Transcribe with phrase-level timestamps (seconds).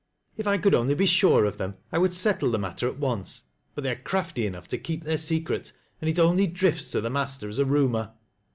[0.35, 3.43] If I could only be sure of them I would settle the matter at once,
[3.75, 7.11] but they are crafty enough to keep their secret, and it only drifts to the
[7.11, 8.11] master as a rumcr."